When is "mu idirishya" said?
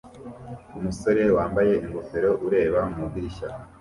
2.93-3.47